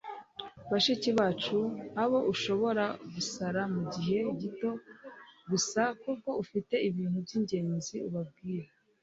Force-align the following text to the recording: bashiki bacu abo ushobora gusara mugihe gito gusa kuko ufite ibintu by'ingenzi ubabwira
bashiki 0.71 1.09
bacu 1.17 1.57
abo 2.03 2.19
ushobora 2.33 2.85
gusara 3.13 3.61
mugihe 3.73 4.17
gito 4.41 4.69
gusa 5.49 5.81
kuko 6.03 6.29
ufite 6.43 6.75
ibintu 6.89 7.17
by'ingenzi 7.25 7.95
ubabwira 8.07 8.69